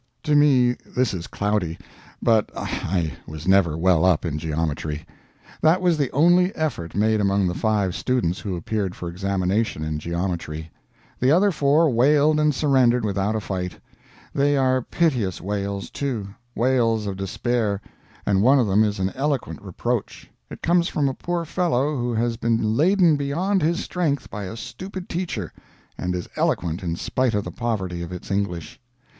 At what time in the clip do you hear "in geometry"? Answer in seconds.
4.25-5.05, 9.83-10.71